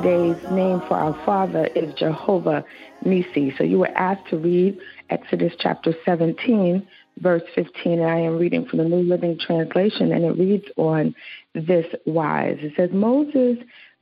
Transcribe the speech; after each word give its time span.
today's 0.00 0.36
name 0.52 0.80
for 0.86 0.94
our 0.94 1.24
Father 1.26 1.66
is 1.74 1.92
Jehovah 1.94 2.64
Nissi. 3.04 3.56
So 3.58 3.64
you 3.64 3.80
were 3.80 3.90
asked 3.96 4.30
to 4.30 4.38
read 4.38 4.78
Exodus 5.10 5.52
chapter 5.58 5.92
17, 6.04 6.86
verse 7.18 7.42
15, 7.56 7.98
and 7.98 8.08
I 8.08 8.20
am 8.20 8.38
reading 8.38 8.64
from 8.64 8.78
the 8.78 8.84
New 8.84 9.02
Living 9.02 9.36
Translation, 9.44 10.12
and 10.12 10.24
it 10.24 10.38
reads 10.38 10.66
on 10.76 11.16
this 11.52 11.86
wise. 12.06 12.58
It 12.60 12.74
says, 12.76 12.90
Moses 12.92 13.58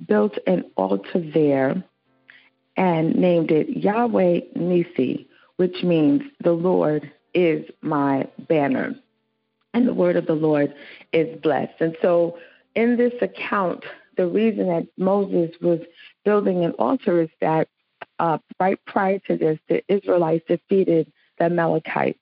built 0.06 0.36
an 0.46 0.64
altar 0.76 1.24
there 1.32 1.82
and 2.76 3.16
named 3.16 3.50
it 3.50 3.70
Yahweh 3.70 4.40
Nissi, 4.54 5.26
which 5.56 5.82
means 5.82 6.20
the 6.44 6.52
Lord 6.52 7.10
is 7.32 7.64
my 7.80 8.28
banner. 8.46 8.94
And 9.72 9.88
the 9.88 9.94
word 9.94 10.16
of 10.16 10.26
the 10.26 10.34
Lord 10.34 10.74
is 11.14 11.40
blessed. 11.40 11.80
And 11.80 11.96
so 12.02 12.36
in 12.74 12.98
this 12.98 13.14
account, 13.22 13.82
the 14.16 14.26
reason 14.26 14.66
that 14.68 14.86
Moses 14.96 15.54
was 15.60 15.80
building 16.24 16.64
an 16.64 16.72
altar 16.72 17.22
is 17.22 17.30
that 17.40 17.68
uh, 18.18 18.38
right 18.58 18.78
prior 18.86 19.18
to 19.20 19.36
this, 19.36 19.58
the 19.68 19.82
Israelites 19.92 20.44
defeated 20.48 21.12
the 21.38 21.44
Amalekites. 21.44 22.18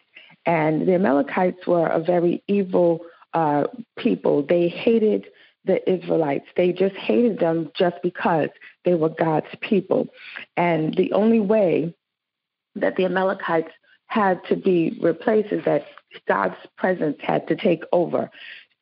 And 0.47 0.87
the 0.87 0.95
Amalekites 0.95 1.67
were 1.67 1.87
a 1.87 2.01
very 2.01 2.43
evil 2.49 3.01
uh, 3.33 3.65
people. 3.97 4.43
They 4.43 4.69
hated 4.69 5.27
the 5.65 5.89
Israelites. 5.91 6.47
They 6.57 6.73
just 6.73 6.97
hated 6.97 7.39
them 7.39 7.71
just 7.77 7.97
because 8.03 8.51
they 8.85 8.95
were 8.95 9.09
God's 9.09 9.47
people. 9.61 10.09
And 10.57 10.95
the 10.95 11.13
only 11.13 11.41
way 11.41 11.95
that 12.75 12.97
the 12.97 13.07
Amalekites 13.07 13.71
had 14.07 14.45
to 14.49 14.57
be 14.57 14.99
replaced 15.01 15.53
is 15.53 15.65
that 15.65 15.87
God's 16.29 16.57
presence 16.77 17.17
had 17.21 17.49
to 17.49 17.57
take 17.57 17.85
over. 17.93 18.31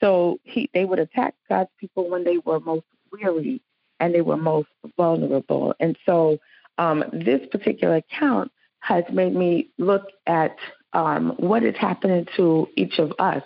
So 0.01 0.41
he, 0.43 0.69
they 0.75 0.85
would 0.85 0.99
attack 0.99 1.35
God's 1.49 1.71
people 1.79 2.11
when 2.11 2.25
they 2.25 2.39
were 2.39 2.59
most 2.59 2.85
weary 3.13 3.61
and 4.01 4.15
they 4.15 4.21
were 4.21 4.37
most 4.37 4.69
vulnerable. 4.97 5.75
And 5.79 5.97
so 6.05 6.39
um, 6.79 7.05
this 7.13 7.41
particular 7.51 7.97
account 7.97 8.51
has 8.81 9.05
made 9.13 9.35
me 9.35 9.69
look 9.79 10.07
at 10.27 10.57
um, 10.93 11.35
what 11.39 11.63
is 11.63 11.77
happening 11.79 12.27
to 12.37 12.69
each 12.77 12.99
of 12.99 13.13
us 13.19 13.43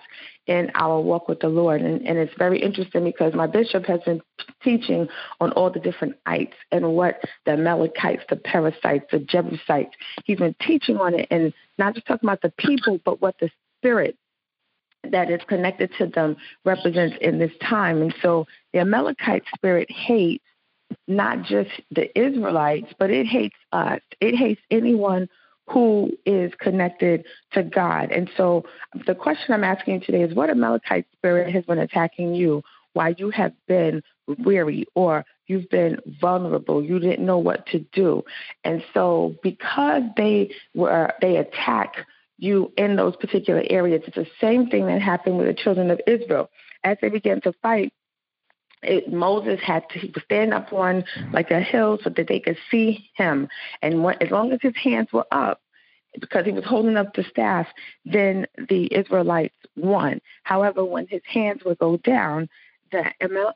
in 0.46 0.70
our 0.74 1.00
walk 1.00 1.28
with 1.28 1.40
the 1.40 1.48
Lord. 1.48 1.80
And, 1.80 2.06
and, 2.06 2.18
it's 2.18 2.32
very 2.38 2.60
interesting 2.60 3.04
because 3.04 3.34
my 3.34 3.46
bishop 3.46 3.84
has 3.86 4.00
been 4.04 4.20
teaching 4.62 5.08
on 5.40 5.52
all 5.52 5.70
the 5.70 5.78
different 5.78 6.16
ites 6.24 6.54
and 6.72 6.94
what 6.94 7.20
the 7.44 7.52
Amalekites, 7.52 8.24
the 8.28 8.36
Perizzites, 8.36 9.06
the 9.12 9.20
Jebusites, 9.20 9.94
he's 10.24 10.38
been 10.38 10.56
teaching 10.60 10.96
on 10.96 11.14
it 11.14 11.28
and 11.30 11.52
not 11.78 11.94
just 11.94 12.06
talking 12.06 12.28
about 12.28 12.42
the 12.42 12.52
people, 12.58 12.98
but 13.04 13.20
what 13.20 13.36
the 13.40 13.50
spirit 13.78 14.16
that 15.12 15.30
is 15.30 15.40
connected 15.46 15.90
to 15.98 16.06
them 16.06 16.36
represents 16.64 17.16
in 17.20 17.38
this 17.38 17.52
time. 17.62 18.02
And 18.02 18.14
so 18.22 18.46
the 18.72 18.80
Amalekite 18.80 19.44
spirit 19.54 19.90
hates 19.90 20.44
not 21.08 21.42
just 21.42 21.70
the 21.90 22.16
Israelites, 22.18 22.92
but 22.98 23.10
it 23.10 23.26
hates 23.26 23.56
us. 23.72 24.00
It 24.20 24.34
hates 24.36 24.60
anyone 24.70 25.28
who 25.68 26.12
is 26.24 26.52
connected 26.60 27.24
to 27.52 27.62
God. 27.62 28.12
And 28.12 28.30
so 28.36 28.64
the 29.06 29.14
question 29.14 29.52
I'm 29.52 29.64
asking 29.64 30.02
today 30.02 30.22
is 30.22 30.34
what 30.34 30.48
Amalekite 30.48 31.06
spirit 31.16 31.52
has 31.52 31.64
been 31.64 31.78
attacking 31.78 32.34
you 32.34 32.62
while 32.92 33.12
you 33.12 33.30
have 33.30 33.52
been 33.66 34.02
weary 34.38 34.86
or 34.94 35.24
you've 35.48 35.68
been 35.68 35.98
vulnerable, 36.20 36.82
you 36.82 36.98
didn't 36.98 37.24
know 37.24 37.38
what 37.38 37.66
to 37.66 37.80
do. 37.92 38.24
And 38.64 38.82
so 38.94 39.36
because 39.42 40.02
they 40.16 40.50
were 40.74 41.12
they 41.20 41.36
attack 41.36 42.06
you 42.38 42.72
in 42.76 42.96
those 42.96 43.16
particular 43.16 43.62
areas. 43.68 44.02
It's 44.06 44.16
the 44.16 44.26
same 44.40 44.68
thing 44.68 44.86
that 44.86 45.00
happened 45.00 45.38
with 45.38 45.46
the 45.46 45.54
children 45.54 45.90
of 45.90 46.00
Israel. 46.06 46.50
As 46.84 46.98
they 47.00 47.08
began 47.08 47.40
to 47.42 47.52
fight, 47.62 47.92
it, 48.82 49.12
Moses 49.12 49.60
had 49.60 49.88
to 49.90 50.20
stand 50.24 50.54
up 50.54 50.72
on 50.72 51.04
like 51.32 51.50
a 51.50 51.60
hill 51.60 51.98
so 52.02 52.10
that 52.10 52.28
they 52.28 52.40
could 52.40 52.58
see 52.70 53.10
him. 53.14 53.48
And 53.82 54.04
when, 54.04 54.16
as 54.22 54.30
long 54.30 54.52
as 54.52 54.60
his 54.62 54.76
hands 54.76 55.08
were 55.12 55.26
up, 55.32 55.60
because 56.20 56.46
he 56.46 56.52
was 56.52 56.64
holding 56.64 56.96
up 56.96 57.14
the 57.14 57.24
staff, 57.24 57.66
then 58.04 58.46
the 58.68 58.94
Israelites 58.94 59.54
won. 59.76 60.20
However, 60.44 60.84
when 60.84 61.06
his 61.08 61.22
hands 61.26 61.62
would 61.64 61.78
go 61.78 61.96
down, 61.98 62.48
the 62.92 63.04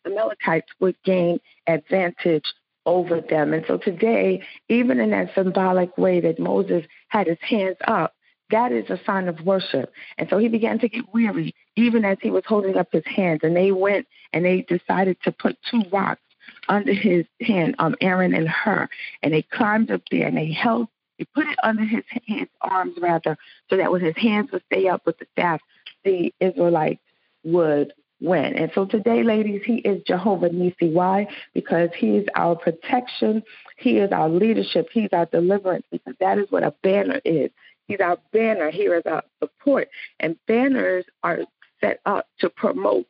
Amalekites 0.04 0.70
would 0.80 0.96
gain 1.04 1.38
advantage 1.66 2.52
over 2.86 3.20
them. 3.20 3.52
And 3.52 3.64
so 3.66 3.78
today, 3.78 4.42
even 4.68 5.00
in 5.00 5.10
that 5.10 5.34
symbolic 5.34 5.96
way 5.96 6.20
that 6.20 6.38
Moses 6.38 6.84
had 7.08 7.26
his 7.26 7.38
hands 7.40 7.76
up, 7.86 8.14
that 8.50 8.72
is 8.72 8.88
a 8.90 9.00
sign 9.04 9.28
of 9.28 9.40
worship. 9.40 9.92
And 10.18 10.28
so 10.28 10.38
he 10.38 10.48
began 10.48 10.78
to 10.80 10.88
get 10.88 11.12
weary, 11.12 11.54
even 11.76 12.04
as 12.04 12.18
he 12.20 12.30
was 12.30 12.44
holding 12.46 12.76
up 12.76 12.88
his 12.92 13.06
hands. 13.06 13.40
And 13.42 13.56
they 13.56 13.72
went 13.72 14.06
and 14.32 14.44
they 14.44 14.62
decided 14.62 15.18
to 15.24 15.32
put 15.32 15.56
two 15.70 15.82
rocks 15.92 16.20
under 16.68 16.92
his 16.92 17.26
hand, 17.40 17.74
um, 17.78 17.94
Aaron 18.00 18.34
and 18.34 18.48
Hur. 18.48 18.88
And 19.22 19.32
they 19.32 19.42
climbed 19.42 19.90
up 19.90 20.02
there 20.10 20.26
and 20.26 20.36
they 20.36 20.52
held, 20.52 20.88
they 21.18 21.24
put 21.34 21.46
it 21.46 21.58
under 21.62 21.84
his 21.84 22.04
hands, 22.26 22.48
arms 22.60 22.96
rather, 23.00 23.36
so 23.68 23.76
that 23.76 23.90
when 23.90 24.00
his 24.00 24.16
hands 24.16 24.50
would 24.52 24.62
stay 24.72 24.88
up 24.88 25.04
with 25.06 25.18
the 25.18 25.26
staff, 25.32 25.60
the 26.04 26.32
Israelites 26.40 27.00
would 27.44 27.92
win. 28.20 28.54
And 28.54 28.70
so 28.74 28.84
today, 28.84 29.22
ladies, 29.22 29.62
he 29.64 29.76
is 29.76 30.02
Jehovah 30.06 30.50
Nissi. 30.50 30.92
Why? 30.92 31.26
Because 31.54 31.90
he 31.96 32.16
is 32.16 32.26
our 32.34 32.54
protection. 32.54 33.42
He 33.78 33.98
is 33.98 34.12
our 34.12 34.28
leadership. 34.28 34.88
He's 34.92 35.08
our 35.12 35.26
deliverance 35.26 35.86
because 35.90 36.14
that 36.20 36.38
is 36.38 36.46
what 36.50 36.62
a 36.62 36.74
banner 36.82 37.20
is. 37.24 37.50
He's 37.90 38.00
our 38.00 38.18
banner. 38.32 38.70
He 38.70 38.82
is 38.82 39.02
our 39.04 39.24
support. 39.42 39.88
And 40.20 40.36
banners 40.46 41.04
are 41.24 41.40
set 41.80 41.98
up 42.06 42.28
to 42.38 42.48
promote 42.48 43.08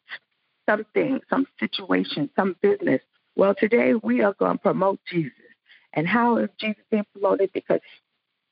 something, 0.66 1.20
some 1.28 1.46
situation, 1.58 2.30
some 2.34 2.56
business. 2.62 3.02
Well, 3.36 3.54
today 3.54 3.92
we 4.02 4.22
are 4.22 4.32
going 4.32 4.56
to 4.56 4.62
promote 4.62 5.00
Jesus. 5.06 5.32
And 5.92 6.08
how 6.08 6.38
is 6.38 6.48
Jesus 6.58 6.82
being 6.90 7.04
promoted? 7.12 7.52
Because 7.52 7.80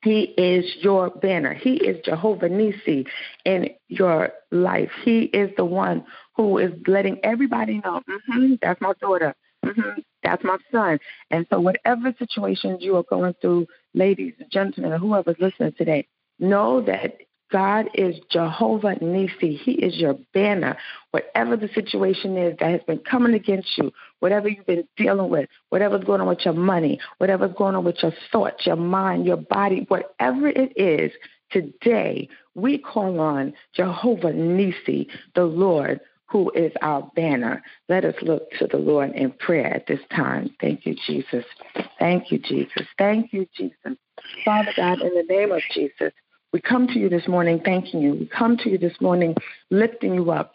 he 0.02 0.22
is 0.22 0.66
your 0.82 1.08
banner. 1.08 1.54
He 1.54 1.76
is 1.76 2.04
Jehovah 2.04 2.50
Nissi 2.50 3.06
in 3.46 3.70
your 3.88 4.32
life. 4.50 4.90
He 5.04 5.22
is 5.22 5.50
the 5.56 5.64
one 5.64 6.04
who 6.36 6.58
is 6.58 6.72
letting 6.86 7.20
everybody 7.24 7.80
know, 7.84 8.02
mm-hmm, 8.08 8.54
that's 8.60 8.80
my 8.82 8.92
daughter. 9.00 9.34
Mm-hmm, 9.64 10.00
that's 10.22 10.44
my 10.44 10.58
son. 10.70 10.98
And 11.30 11.46
so, 11.50 11.58
whatever 11.58 12.14
situations 12.18 12.78
you 12.80 12.96
are 12.96 13.02
going 13.02 13.34
through, 13.40 13.66
ladies, 13.94 14.34
gentlemen, 14.52 14.92
or 14.92 14.98
whoever's 14.98 15.36
listening 15.40 15.72
today, 15.76 16.06
Know 16.38 16.80
that 16.82 17.18
God 17.50 17.88
is 17.94 18.16
Jehovah 18.30 18.96
Nissi. 18.96 19.58
He 19.58 19.72
is 19.72 19.96
your 19.96 20.18
banner. 20.34 20.76
Whatever 21.12 21.56
the 21.56 21.68
situation 21.68 22.36
is 22.36 22.56
that 22.60 22.70
has 22.70 22.82
been 22.86 22.98
coming 22.98 23.34
against 23.34 23.78
you, 23.78 23.90
whatever 24.20 24.48
you've 24.48 24.66
been 24.66 24.86
dealing 24.96 25.30
with, 25.30 25.48
whatever's 25.70 26.04
going 26.04 26.20
on 26.20 26.28
with 26.28 26.44
your 26.44 26.54
money, 26.54 27.00
whatever's 27.18 27.54
going 27.56 27.74
on 27.74 27.84
with 27.84 28.02
your 28.02 28.12
thoughts, 28.30 28.66
your 28.66 28.76
mind, 28.76 29.24
your 29.24 29.38
body, 29.38 29.86
whatever 29.88 30.48
it 30.48 30.72
is, 30.76 31.10
today 31.50 32.28
we 32.54 32.76
call 32.76 33.18
on 33.18 33.54
Jehovah 33.74 34.32
Nissi, 34.32 35.08
the 35.34 35.44
Lord 35.44 36.00
who 36.30 36.50
is 36.50 36.72
our 36.82 37.10
banner. 37.16 37.62
Let 37.88 38.04
us 38.04 38.14
look 38.20 38.50
to 38.58 38.66
the 38.66 38.76
Lord 38.76 39.12
in 39.12 39.32
prayer 39.32 39.72
at 39.72 39.86
this 39.86 40.00
time. 40.14 40.54
Thank 40.60 40.84
you, 40.84 40.94
Jesus. 41.06 41.44
Thank 41.98 42.30
you, 42.30 42.38
Jesus. 42.38 42.86
Thank 42.98 43.32
you, 43.32 43.46
Jesus. 43.56 43.96
Father 44.44 44.72
God, 44.76 45.00
in 45.00 45.14
the 45.14 45.24
name 45.26 45.52
of 45.52 45.62
Jesus, 45.72 46.12
we 46.52 46.60
come 46.60 46.86
to 46.88 46.98
you 46.98 47.08
this 47.08 47.28
morning 47.28 47.60
thanking 47.64 48.00
you. 48.00 48.14
We 48.14 48.26
come 48.26 48.56
to 48.58 48.70
you 48.70 48.78
this 48.78 48.98
morning 49.00 49.34
lifting 49.70 50.14
you 50.14 50.30
up. 50.30 50.54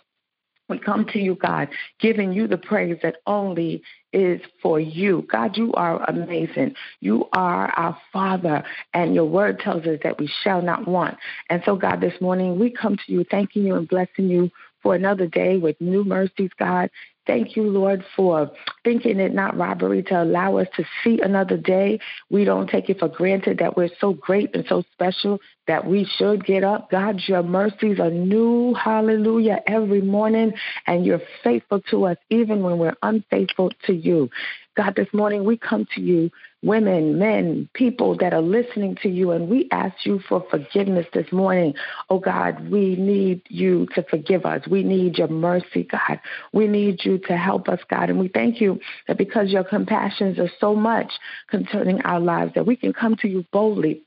We 0.70 0.80
come 0.80 1.06
to 1.12 1.20
you, 1.20 1.36
God, 1.36 1.68
giving 2.00 2.32
you 2.32 2.48
the 2.48 2.58
praise 2.58 2.98
that 3.04 3.18
only 3.28 3.84
is 4.14 4.42
for 4.62 4.80
you. 4.80 5.28
God, 5.30 5.58
you 5.58 5.74
are 5.74 6.02
amazing. 6.10 6.76
You 7.02 7.28
are 7.34 7.68
our 7.78 7.98
Father, 8.12 8.64
and 8.94 9.14
your 9.14 9.26
word 9.26 9.60
tells 9.60 9.86
us 9.86 10.00
that 10.04 10.18
we 10.20 10.32
shall 10.42 10.62
not 10.62 10.88
want. 10.88 11.18
And 11.50 11.62
so, 11.66 11.76
God, 11.76 12.00
this 12.00 12.20
morning 12.22 12.58
we 12.58 12.72
come 12.72 12.96
to 12.96 13.12
you 13.12 13.26
thanking 13.30 13.66
you 13.66 13.76
and 13.76 13.88
blessing 13.88 14.30
you 14.30 14.50
for 14.82 14.96
another 14.96 15.28
day 15.28 15.58
with 15.58 15.80
new 15.82 16.04
mercies, 16.04 16.52
God. 16.58 16.90
Thank 17.26 17.56
you, 17.56 17.64
Lord, 17.64 18.04
for 18.18 18.52
thinking 18.84 19.20
it 19.20 19.34
not 19.34 19.58
robbery 19.58 20.04
to 20.04 20.24
allow 20.24 20.58
us 20.58 20.68
to 20.76 20.84
see 21.04 21.22
another 21.22 21.56
day. 21.56 22.00
We 22.30 22.44
don't 22.44 22.70
take 22.70 22.90
it 22.90 23.00
for 23.00 23.08
granted 23.08 23.60
that 23.60 23.78
we're 23.78 23.90
so 24.02 24.14
great 24.14 24.54
and 24.54 24.66
so 24.68 24.84
special 24.92 25.40
that 25.68 25.86
we 25.86 26.04
should 26.18 26.46
get 26.46 26.66
up. 26.66 26.92
God, 26.92 27.22
your 27.28 27.42
mercies 27.42 28.00
are 28.00 28.12
new, 28.12 28.74
hallelujah, 28.74 29.62
every 29.68 30.02
morning, 30.02 30.54
and 30.86 31.06
you're 31.06 31.22
faithful 31.44 31.80
to 31.92 32.08
us 32.08 32.18
even 32.30 32.62
when 32.62 32.78
we're 32.78 32.98
unfaithful 33.02 33.72
to 33.86 33.94
you. 33.94 34.30
God, 34.76 34.96
this 34.96 35.08
morning 35.14 35.46
we 35.46 35.56
come 35.56 35.88
to 35.96 36.02
you, 36.02 36.30
women, 36.64 37.20
men, 37.20 37.70
people 37.74 38.18
that 38.18 38.34
are 38.34 38.42
listening 38.42 38.98
to 39.04 39.10
you, 39.10 39.32
and 39.32 39.50
we 39.50 39.68
ask 39.72 40.06
you 40.06 40.20
for 40.28 40.46
forgiveness 40.50 41.06
this 41.14 41.32
morning. 41.32 41.74
Oh 42.10 42.20
God, 42.20 42.70
we 42.70 42.96
need 42.96 43.42
you 43.50 43.88
to 43.96 44.04
forgive 44.04 44.46
us. 44.46 44.66
We 44.68 44.84
need 44.84 45.18
your 45.18 45.28
mercy, 45.28 45.84
God. 45.84 46.20
We 46.54 46.68
need 46.68 47.04
you 47.04 47.20
to 47.28 47.38
help 47.38 47.68
us, 47.68 47.80
God. 47.90 48.10
And 48.10 48.20
we 48.20 48.30
thank 48.30 48.62
you 48.62 48.80
that 49.08 49.18
because 49.18 49.50
your 49.50 49.64
compassions 49.64 50.40
are 50.40 50.52
so 50.60 50.74
much 50.74 51.12
concerning 51.50 52.02
our 52.02 52.20
lives, 52.20 52.54
that 52.56 52.66
we 52.66 52.76
can 52.76 52.94
come 52.94 53.16
to 53.18 53.28
you 53.28 53.46
boldly 53.52 54.04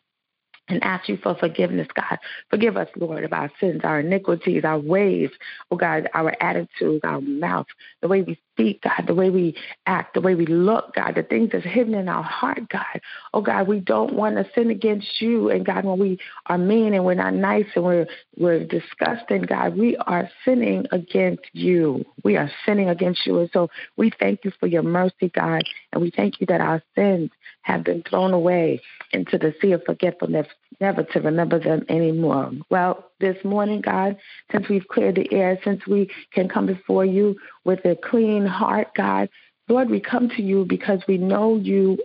and 0.68 0.82
ask 0.82 1.08
you 1.08 1.16
for 1.16 1.34
forgiveness, 1.34 1.88
God. 1.94 2.18
Forgive 2.50 2.76
us, 2.76 2.88
Lord, 2.96 3.24
of 3.24 3.32
our 3.32 3.50
sins, 3.60 3.82
our 3.84 4.00
iniquities, 4.00 4.64
our 4.64 4.78
ways, 4.78 5.30
oh 5.70 5.76
God, 5.76 6.08
our 6.14 6.34
attitudes, 6.40 7.02
our 7.04 7.20
mouth, 7.20 7.66
the 8.02 8.08
way 8.08 8.22
we 8.22 8.38
speak, 8.56 8.82
God, 8.82 9.06
the 9.06 9.14
way 9.14 9.28
we 9.28 9.54
act, 9.86 10.14
the 10.14 10.20
way 10.20 10.34
we 10.34 10.46
look, 10.46 10.94
God, 10.94 11.14
the 11.14 11.22
things 11.22 11.50
that's 11.52 11.64
hidden 11.64 11.94
in 11.94 12.08
our 12.08 12.22
heart, 12.22 12.68
God. 12.70 13.00
Oh 13.34 13.42
God, 13.42 13.68
we 13.68 13.80
don't 13.80 14.14
want 14.14 14.36
to 14.36 14.46
sin 14.54 14.70
against 14.70 15.20
you. 15.20 15.50
And 15.50 15.64
God, 15.64 15.84
when 15.84 15.98
we 15.98 16.18
are 16.46 16.56
mean 16.56 16.94
and 16.94 17.04
we're 17.04 17.14
not 17.14 17.34
nice 17.34 17.66
and 17.74 17.84
we're 17.84 18.06
we're 18.38 18.64
disgusting, 18.64 19.42
God, 19.42 19.76
we 19.76 19.96
are 19.98 20.30
sinning 20.44 20.86
against 20.90 21.44
you. 21.52 22.04
We 22.24 22.36
are 22.36 22.50
sinning 22.64 22.88
against 22.88 23.26
you. 23.26 23.40
And 23.40 23.50
so 23.52 23.68
we 23.96 24.10
thank 24.18 24.44
you 24.44 24.52
for 24.58 24.66
your 24.66 24.82
mercy, 24.82 25.30
God, 25.34 25.62
and 25.92 26.00
we 26.00 26.10
thank 26.10 26.40
you 26.40 26.46
that 26.46 26.60
our 26.60 26.82
sins 26.94 27.30
have 27.62 27.84
been 27.84 28.02
thrown 28.08 28.32
away 28.32 28.80
into 29.12 29.36
the 29.38 29.54
sea 29.60 29.72
of 29.72 29.82
forgetfulness, 29.84 30.46
never 30.80 31.02
to 31.02 31.20
remember 31.20 31.58
them 31.58 31.84
anymore. 31.88 32.52
Well, 32.70 33.10
this 33.20 33.36
morning, 33.44 33.80
God, 33.80 34.16
since 34.52 34.68
we've 34.68 34.86
cleared 34.88 35.16
the 35.16 35.32
air, 35.32 35.58
since 35.64 35.86
we 35.86 36.10
can 36.32 36.48
come 36.48 36.66
before 36.66 37.04
you 37.04 37.36
with 37.64 37.84
a 37.84 37.96
clean 37.96 38.46
heart, 38.46 38.88
God, 38.96 39.28
Lord, 39.68 39.90
we 39.90 40.00
come 40.00 40.28
to 40.30 40.42
you 40.42 40.64
because 40.64 41.00
we 41.08 41.18
know 41.18 41.56
you 41.56 41.98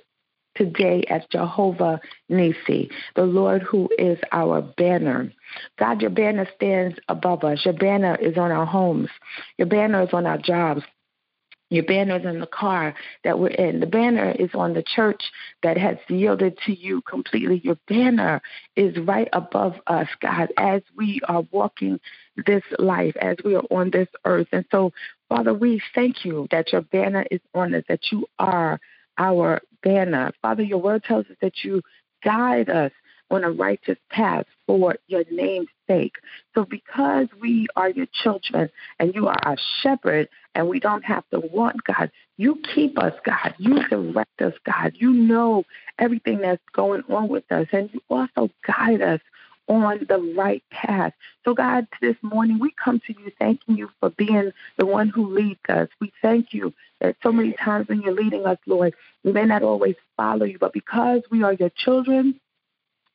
today 0.55 1.03
as 1.09 1.21
Jehovah 1.31 1.99
Nissi, 2.29 2.89
the 3.15 3.23
Lord 3.23 3.61
who 3.61 3.89
is 3.97 4.19
our 4.31 4.61
banner. 4.61 5.31
God, 5.79 6.01
your 6.01 6.09
banner 6.09 6.47
stands 6.55 6.97
above 7.07 7.43
us. 7.43 7.63
Your 7.63 7.73
banner 7.73 8.15
is 8.15 8.37
on 8.37 8.51
our 8.51 8.65
homes. 8.65 9.09
Your 9.57 9.67
banner 9.67 10.03
is 10.03 10.09
on 10.13 10.25
our 10.25 10.37
jobs. 10.37 10.83
Your 11.71 11.85
banner 11.85 12.17
is 12.17 12.25
in 12.25 12.41
the 12.41 12.47
car 12.47 12.93
that 13.23 13.39
we're 13.39 13.47
in. 13.47 13.79
The 13.79 13.87
banner 13.87 14.31
is 14.31 14.49
on 14.53 14.73
the 14.73 14.83
church 14.83 15.23
that 15.63 15.77
has 15.77 15.97
yielded 16.09 16.59
to 16.65 16.73
you 16.73 17.01
completely. 17.01 17.61
Your 17.63 17.77
banner 17.87 18.41
is 18.75 18.97
right 18.97 19.29
above 19.31 19.75
us, 19.87 20.09
God, 20.19 20.49
as 20.57 20.81
we 20.97 21.21
are 21.29 21.43
walking 21.49 22.01
this 22.45 22.63
life, 22.77 23.15
as 23.21 23.37
we 23.45 23.55
are 23.55 23.63
on 23.71 23.89
this 23.89 24.09
earth. 24.25 24.49
And 24.51 24.65
so, 24.69 24.91
Father, 25.29 25.53
we 25.53 25.81
thank 25.95 26.25
you 26.25 26.45
that 26.51 26.73
your 26.73 26.81
banner 26.81 27.25
is 27.31 27.39
on 27.53 27.73
us, 27.73 27.85
that 27.87 28.11
you 28.11 28.27
are 28.37 28.77
our 29.17 29.61
banner. 29.81 30.33
Father, 30.41 30.63
your 30.63 30.79
word 30.79 31.05
tells 31.05 31.25
us 31.27 31.37
that 31.41 31.63
you 31.63 31.81
guide 32.21 32.69
us 32.69 32.91
on 33.31 33.43
a 33.43 33.49
righteous 33.49 33.97
path 34.09 34.45
for 34.67 34.95
your 35.07 35.23
name's 35.31 35.69
sake. 35.87 36.15
So, 36.53 36.65
because 36.65 37.27
we 37.39 37.67
are 37.75 37.89
your 37.89 38.07
children 38.23 38.69
and 38.99 39.15
you 39.15 39.27
are 39.27 39.39
our 39.43 39.57
shepherd, 39.81 40.29
and 40.53 40.67
we 40.67 40.79
don't 40.79 41.05
have 41.05 41.23
to 41.29 41.39
want 41.39 41.83
God, 41.85 42.11
you 42.37 42.61
keep 42.75 42.99
us, 42.99 43.13
God. 43.25 43.55
You 43.57 43.87
direct 43.87 44.41
us, 44.41 44.53
God. 44.65 44.93
You 44.95 45.13
know 45.13 45.63
everything 45.97 46.39
that's 46.39 46.61
going 46.73 47.03
on 47.09 47.29
with 47.29 47.49
us, 47.51 47.67
and 47.71 47.89
you 47.93 48.01
also 48.09 48.49
guide 48.67 49.01
us 49.01 49.21
on 49.67 50.05
the 50.09 50.17
right 50.35 50.63
path. 50.69 51.13
So, 51.45 51.53
God, 51.53 51.87
this 52.01 52.17
morning 52.21 52.59
we 52.59 52.73
come 52.83 52.99
to 53.07 53.13
you 53.13 53.31
thanking 53.39 53.77
you 53.77 53.89
for 53.99 54.09
being 54.09 54.51
the 54.77 54.85
one 54.85 55.07
who 55.07 55.33
leads 55.33 55.61
us. 55.69 55.87
We 56.01 56.11
thank 56.21 56.53
you 56.53 56.73
that 56.99 57.15
so 57.23 57.31
many 57.31 57.53
times 57.53 57.87
when 57.87 58.01
you're 58.01 58.13
leading 58.13 58.45
us, 58.45 58.57
Lord, 58.65 58.93
we 59.23 59.31
may 59.31 59.45
not 59.45 59.63
always 59.63 59.95
follow 60.17 60.45
you, 60.45 60.57
but 60.59 60.73
because 60.73 61.21
we 61.31 61.43
are 61.43 61.53
your 61.53 61.69
children, 61.69 62.39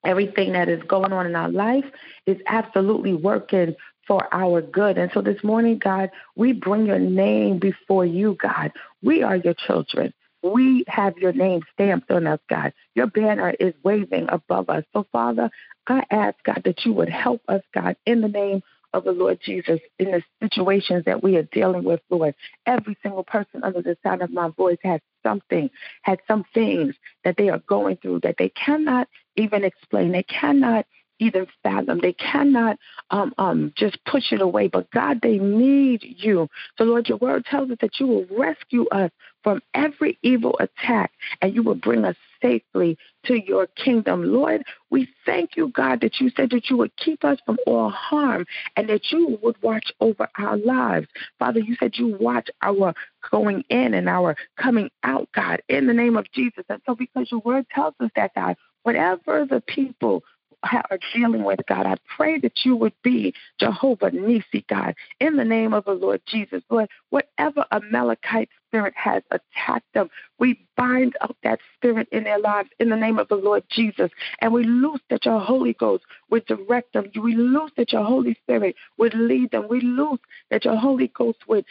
everything 0.06 0.52
that 0.52 0.68
is 0.68 0.82
going 0.84 1.12
on 1.12 1.26
in 1.26 1.36
our 1.36 1.50
life 1.50 1.84
is 2.26 2.38
absolutely 2.46 3.12
working 3.12 3.74
for 4.06 4.32
our 4.32 4.62
good. 4.62 4.98
And 4.98 5.10
so 5.12 5.20
this 5.20 5.42
morning, 5.42 5.78
God, 5.78 6.10
we 6.36 6.52
bring 6.52 6.86
your 6.86 6.98
name 6.98 7.58
before 7.58 8.06
you, 8.06 8.36
God. 8.40 8.72
We 9.02 9.22
are 9.22 9.36
your 9.36 9.54
children. 9.54 10.12
We 10.42 10.84
have 10.86 11.18
your 11.18 11.32
name 11.32 11.62
stamped 11.72 12.10
on 12.10 12.26
us, 12.26 12.38
God. 12.48 12.72
Your 12.94 13.08
banner 13.08 13.50
is 13.58 13.74
waving 13.82 14.26
above 14.28 14.70
us. 14.70 14.84
So, 14.92 15.06
Father, 15.10 15.50
I 15.88 16.04
ask, 16.10 16.36
God, 16.44 16.62
that 16.64 16.84
you 16.84 16.92
would 16.92 17.08
help 17.08 17.42
us, 17.48 17.62
God, 17.74 17.96
in 18.06 18.20
the 18.20 18.28
name 18.28 18.62
of 18.92 19.04
the 19.04 19.12
Lord 19.12 19.38
Jesus 19.44 19.80
in 19.98 20.12
the 20.12 20.22
situations 20.40 21.04
that 21.04 21.22
we 21.22 21.36
are 21.36 21.42
dealing 21.42 21.84
with, 21.84 22.00
Lord. 22.10 22.34
Every 22.64 22.96
single 23.02 23.24
person 23.24 23.62
under 23.62 23.82
the 23.82 23.96
sound 24.02 24.22
of 24.22 24.30
my 24.30 24.48
voice 24.48 24.78
has 24.82 25.00
something, 25.22 25.70
has 26.02 26.18
some 26.26 26.44
things 26.54 26.94
that 27.24 27.36
they 27.36 27.50
are 27.50 27.62
going 27.66 27.96
through 27.96 28.20
that 28.20 28.36
they 28.38 28.48
cannot 28.50 29.08
even 29.36 29.64
explain. 29.64 30.12
They 30.12 30.22
cannot 30.22 30.86
even 31.18 31.46
fathom. 31.62 32.00
They 32.00 32.12
cannot 32.12 32.78
um, 33.10 33.34
um, 33.38 33.72
just 33.76 33.98
push 34.04 34.32
it 34.32 34.40
away. 34.40 34.68
But 34.68 34.90
God, 34.90 35.20
they 35.22 35.38
need 35.38 36.02
you. 36.02 36.48
So, 36.76 36.84
Lord, 36.84 37.08
your 37.08 37.18
word 37.18 37.44
tells 37.46 37.70
us 37.70 37.78
that 37.80 37.98
you 37.98 38.06
will 38.06 38.26
rescue 38.30 38.86
us 38.88 39.10
from 39.42 39.62
every 39.74 40.18
evil 40.22 40.58
attack 40.60 41.12
and 41.40 41.54
you 41.54 41.62
will 41.62 41.74
bring 41.74 42.04
us 42.04 42.16
safely 42.42 42.98
to 43.24 43.40
your 43.40 43.66
kingdom. 43.68 44.24
Lord, 44.24 44.62
we 44.90 45.08
thank 45.24 45.56
you, 45.56 45.68
God, 45.68 46.00
that 46.00 46.20
you 46.20 46.30
said 46.36 46.50
that 46.50 46.68
you 46.68 46.76
would 46.76 46.94
keep 46.96 47.24
us 47.24 47.38
from 47.46 47.56
all 47.66 47.90
harm 47.90 48.44
and 48.76 48.88
that 48.88 49.10
you 49.10 49.38
would 49.42 49.60
watch 49.62 49.90
over 50.00 50.28
our 50.36 50.56
lives. 50.56 51.06
Father, 51.38 51.60
you 51.60 51.76
said 51.78 51.96
you 51.96 52.16
watch 52.20 52.48
our 52.62 52.94
going 53.30 53.64
in 53.70 53.94
and 53.94 54.08
our 54.08 54.36
coming 54.56 54.90
out, 55.02 55.28
God, 55.32 55.62
in 55.68 55.86
the 55.86 55.94
name 55.94 56.16
of 56.16 56.30
Jesus. 56.32 56.64
And 56.68 56.80
so, 56.86 56.94
because 56.94 57.30
your 57.30 57.40
word 57.40 57.66
tells 57.74 57.94
us 58.00 58.10
that, 58.16 58.34
God, 58.34 58.56
whatever 58.86 59.44
the 59.44 59.60
people 59.60 60.22
are 60.62 60.98
dealing 61.12 61.42
with, 61.42 61.58
God. 61.68 61.86
I 61.86 61.96
pray 62.16 62.38
that 62.38 62.64
you 62.64 62.76
would 62.76 62.92
be 63.02 63.34
Jehovah 63.58 64.12
Nissi, 64.12 64.64
God, 64.68 64.94
in 65.18 65.34
the 65.34 65.44
name 65.44 65.74
of 65.74 65.84
the 65.86 65.92
Lord 65.92 66.22
Jesus. 66.24 66.62
Lord, 66.70 66.88
whatever 67.10 67.64
Amalekite 67.72 68.48
spirit 68.68 68.94
has 68.96 69.24
attacked 69.32 69.92
them, 69.92 70.08
we 70.38 70.60
bind 70.76 71.16
up 71.20 71.36
that 71.42 71.58
spirit 71.74 72.08
in 72.12 72.22
their 72.22 72.38
lives 72.38 72.68
in 72.78 72.88
the 72.88 72.96
name 72.96 73.18
of 73.18 73.26
the 73.26 73.34
Lord 73.34 73.64
Jesus. 73.68 74.12
And 74.40 74.52
we 74.52 74.62
loose 74.62 75.00
that 75.10 75.24
your 75.24 75.40
Holy 75.40 75.72
Ghost 75.72 76.04
would 76.30 76.46
direct 76.46 76.92
them. 76.92 77.10
We 77.20 77.34
loose 77.34 77.72
that 77.76 77.92
your 77.92 78.04
Holy 78.04 78.34
Spirit 78.34 78.76
would 78.98 79.14
lead 79.14 79.50
them. 79.50 79.66
We 79.68 79.80
loose 79.80 80.20
that 80.50 80.64
your 80.64 80.76
Holy 80.76 81.08
Ghost 81.08 81.38
would 81.48 81.64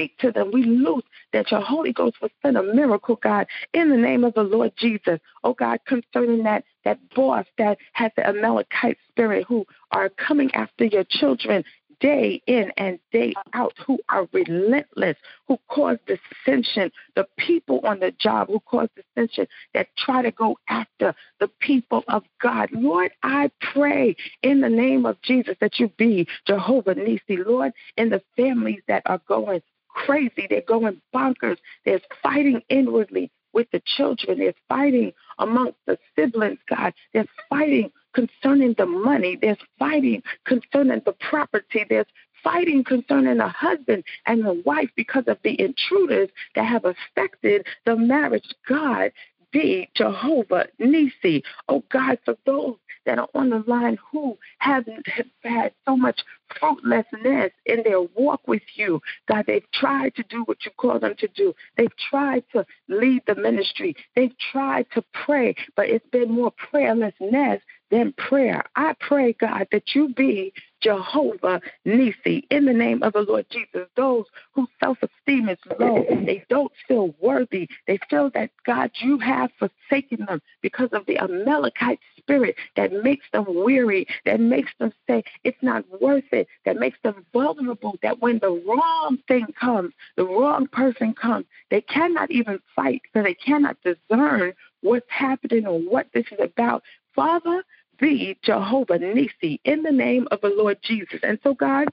speak 0.00 0.18
to 0.18 0.32
them. 0.32 0.50
We 0.52 0.64
loose 0.64 1.04
that 1.32 1.50
your 1.50 1.60
Holy 1.60 1.92
Ghost 1.92 2.16
will 2.22 2.30
send 2.42 2.56
a 2.56 2.62
miracle, 2.62 3.16
God, 3.16 3.46
in 3.74 3.90
the 3.90 3.96
name 3.96 4.24
of 4.24 4.34
the 4.34 4.42
Lord 4.42 4.72
Jesus. 4.76 5.20
Oh 5.44 5.54
God, 5.54 5.80
concerning 5.86 6.44
that 6.44 6.64
that 6.84 6.98
boss 7.14 7.44
that 7.58 7.78
has 7.92 8.10
the 8.16 8.26
Amalekite 8.26 8.98
spirit 9.10 9.44
who 9.46 9.66
are 9.92 10.08
coming 10.08 10.50
after 10.54 10.86
your 10.86 11.04
children 11.04 11.64
day 12.00 12.42
in 12.46 12.72
and 12.76 12.98
day 13.12 13.34
out, 13.52 13.74
who 13.86 13.98
are 14.08 14.26
relentless, 14.32 15.16
who 15.46 15.58
cause 15.68 15.98
dissension, 16.06 16.90
the 17.14 17.26
people 17.36 17.80
on 17.84 18.00
the 18.00 18.10
job 18.12 18.48
who 18.48 18.58
cause 18.60 18.88
dissension 18.96 19.46
that 19.74 19.88
try 19.98 20.22
to 20.22 20.30
go 20.30 20.56
after 20.68 21.14
the 21.38 21.48
people 21.60 22.02
of 22.08 22.24
God. 22.40 22.70
Lord, 22.72 23.12
I 23.22 23.50
pray 23.74 24.16
in 24.42 24.60
the 24.60 24.68
name 24.68 25.04
of 25.04 25.20
Jesus 25.22 25.56
that 25.60 25.78
you 25.78 25.88
be 25.88 26.26
Jehovah 26.46 26.94
Nissi, 26.94 27.44
Lord, 27.44 27.72
in 27.96 28.08
the 28.08 28.22
families 28.34 28.80
that 28.88 29.02
are 29.04 29.20
going 29.28 29.60
crazy. 29.94 30.46
They're 30.48 30.62
going 30.62 31.00
bonkers. 31.14 31.58
They're 31.84 32.00
fighting 32.22 32.62
inwardly 32.68 33.30
with 33.52 33.70
the 33.72 33.82
children. 33.84 34.38
They're 34.38 34.54
fighting 34.68 35.12
amongst 35.38 35.78
the 35.86 35.98
siblings, 36.16 36.58
God. 36.68 36.94
They're 37.12 37.26
fighting 37.48 37.90
concerning 38.14 38.74
the 38.76 38.86
money. 38.86 39.38
There's 39.40 39.58
fighting 39.78 40.22
concerning 40.44 41.02
the 41.04 41.12
property. 41.12 41.84
There's 41.88 42.06
fighting 42.42 42.84
concerning 42.84 43.38
the 43.38 43.48
husband 43.48 44.04
and 44.26 44.44
the 44.44 44.54
wife 44.64 44.90
because 44.96 45.24
of 45.26 45.38
the 45.44 45.60
intruders 45.60 46.30
that 46.54 46.64
have 46.64 46.84
affected 46.84 47.66
the 47.84 47.96
marriage. 47.96 48.54
God, 48.68 49.12
be 49.52 49.90
Jehovah 49.94 50.66
Nissi. 50.80 51.42
Oh 51.68 51.84
God, 51.90 52.18
for 52.24 52.36
those 52.46 52.76
that 53.06 53.18
are 53.18 53.28
on 53.34 53.50
the 53.50 53.64
line 53.66 53.98
who 54.12 54.38
haven't 54.58 55.06
had 55.42 55.72
so 55.86 55.96
much 55.96 56.20
fruitlessness 56.58 57.50
in 57.64 57.82
their 57.82 58.02
walk 58.02 58.46
with 58.46 58.62
you. 58.74 59.00
God, 59.28 59.44
they've 59.46 59.70
tried 59.72 60.14
to 60.16 60.22
do 60.24 60.42
what 60.42 60.64
you 60.64 60.70
call 60.76 60.98
them 60.98 61.14
to 61.18 61.28
do. 61.28 61.54
They've 61.76 61.96
tried 62.10 62.44
to 62.52 62.66
lead 62.88 63.22
the 63.26 63.34
ministry. 63.34 63.96
They've 64.14 64.36
tried 64.52 64.86
to 64.92 65.02
pray, 65.12 65.54
but 65.76 65.88
it's 65.88 66.06
been 66.10 66.30
more 66.30 66.52
prayerlessness 66.52 67.60
than 67.90 68.12
prayer. 68.12 68.64
I 68.76 68.94
pray, 69.00 69.32
God, 69.32 69.68
that 69.72 69.94
you 69.94 70.14
be 70.14 70.52
Jehovah 70.80 71.60
Nissi 71.86 72.44
in 72.50 72.64
the 72.64 72.72
name 72.72 73.02
of 73.02 73.12
the 73.12 73.20
Lord 73.20 73.46
Jesus. 73.50 73.88
Those 73.96 74.24
whose 74.54 74.68
self 74.82 74.98
esteem 75.02 75.48
is 75.48 75.58
low, 75.78 76.04
they 76.08 76.44
don't 76.48 76.72
feel 76.88 77.14
worthy. 77.20 77.68
They 77.86 77.98
feel 78.08 78.30
that, 78.30 78.50
God, 78.64 78.90
you 79.00 79.18
have 79.18 79.50
forsaken 79.58 80.26
them 80.26 80.40
because 80.62 80.90
of 80.92 81.04
the 81.06 81.18
Amalekite 81.18 82.00
spirit 82.16 82.56
that 82.76 82.92
makes 82.92 83.26
them 83.32 83.44
weary, 83.48 84.06
that 84.24 84.40
makes 84.40 84.72
them 84.78 84.92
say 85.06 85.22
it's 85.44 85.62
not 85.62 85.84
worth 86.00 86.32
it, 86.32 86.48
that 86.64 86.76
makes 86.76 86.98
them 87.02 87.26
vulnerable, 87.32 87.98
that 88.02 88.20
when 88.20 88.38
the 88.38 88.62
wrong 88.66 89.18
thing 89.28 89.46
comes, 89.60 89.92
the 90.16 90.24
wrong 90.24 90.66
person 90.66 91.12
comes, 91.14 91.46
they 91.70 91.80
cannot 91.80 92.30
even 92.30 92.60
fight 92.74 93.02
because 93.02 93.24
they 93.24 93.34
cannot 93.34 93.76
discern 93.82 94.54
what's 94.82 95.10
happening 95.10 95.66
or 95.66 95.78
what 95.78 96.06
this 96.14 96.26
is 96.32 96.38
about. 96.40 96.82
Father, 97.14 97.64
be 98.00 98.38
Jehovah 98.42 98.98
Nissi 98.98 99.60
in 99.64 99.82
the 99.82 99.92
name 99.92 100.26
of 100.30 100.40
the 100.40 100.48
Lord 100.48 100.78
Jesus. 100.82 101.20
And 101.22 101.38
so, 101.42 101.54
God, 101.54 101.88